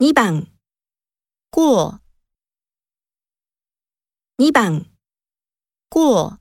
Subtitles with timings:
[0.00, 0.46] 2番
[1.50, 1.98] 过。
[4.38, 4.86] 2番
[5.90, 6.38] 过。